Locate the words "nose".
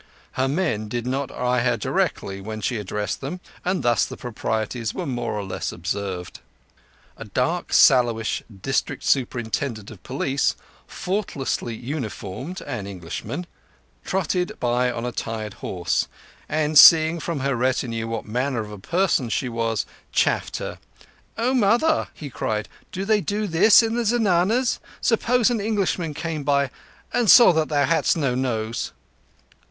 28.33-28.93